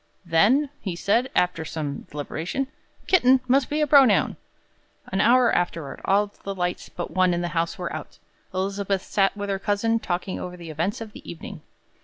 'Then,' 0.25 0.71
he 0.79 0.95
said, 0.95 1.29
after 1.35 1.63
some 1.63 2.07
deliberation, 2.09 2.65
'kitten 3.05 3.39
must 3.47 3.69
be 3.69 3.81
a 3.81 3.85
pronoun.'" 3.85 4.35
An 5.11 5.21
hour 5.21 5.53
afterward, 5.53 6.01
all 6.05 6.33
the 6.43 6.55
lights 6.55 6.89
but 6.89 7.11
one 7.11 7.35
in 7.35 7.41
the 7.41 7.49
house 7.49 7.77
were 7.77 7.95
out. 7.95 8.17
Elizabeth 8.51 9.03
sat 9.03 9.37
with 9.37 9.51
her 9.51 9.59
cousin 9.59 9.99
talking 9.99 10.39
over 10.39 10.57
the 10.57 10.71
events 10.71 11.01
of 11.01 11.11
the 11.11 11.31
evening. 11.31 11.61